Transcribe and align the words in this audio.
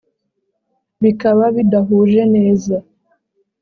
bikaba 1.03 1.43
bidahuje 1.55 2.21
neza 2.35 2.75